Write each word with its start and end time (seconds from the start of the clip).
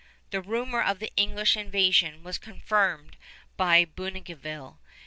The 0.31 0.41
rumor 0.41 0.81
of 0.81 0.97
the 0.97 1.11
English 1.15 1.55
invasion 1.55 2.23
was 2.23 2.39
confirmed 2.39 3.17
by 3.55 3.85
Bougainville. 3.85 4.79